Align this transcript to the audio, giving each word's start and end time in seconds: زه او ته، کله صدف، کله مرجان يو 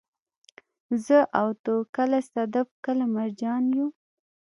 زه 1.05 1.19
او 1.39 1.49
ته، 1.63 1.73
کله 1.95 2.19
صدف، 2.31 2.67
کله 2.85 3.05
مرجان 3.15 3.63
يو 3.77 3.87